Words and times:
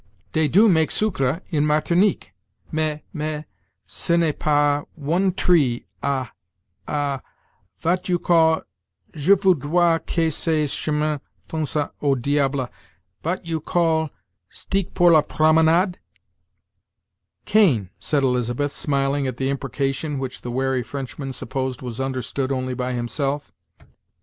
dey 0.33 0.47
do 0.47 0.67
make 0.67 0.89
sucre 0.89 1.41
in 1.51 1.63
Martinique; 1.63 2.33
mais 2.71 3.01
mais 3.13 3.45
ce 3.85 4.13
n'est 4.17 4.33
pas 4.35 4.83
one 4.95 5.31
tree 5.31 5.85
ah 6.01 6.31
ah 6.87 7.21
vat 7.81 8.09
you 8.09 8.17
call 8.17 8.63
je 9.13 9.35
voudrois 9.35 9.99
que 9.99 10.31
ces 10.31 10.65
chemins 10.71 11.19
fussent 11.47 11.87
au 12.01 12.15
diable 12.15 12.67
vat 13.23 13.45
you 13.45 13.59
call 13.61 14.09
steeck 14.49 14.95
pour 14.95 15.11
la 15.11 15.21
promenade?" 15.21 15.99
"Cane," 17.45 17.91
said 17.99 18.23
Elizabeth, 18.23 18.71
smiling 18.73 19.27
at 19.27 19.37
the 19.37 19.51
imprecation 19.51 20.17
which 20.17 20.41
the 20.41 20.49
wary 20.49 20.81
Frenchman 20.81 21.31
supposed 21.31 21.83
was 21.83 22.01
understood 22.01 22.51
only 22.51 22.73
by 22.73 22.93
himself. 22.93 23.51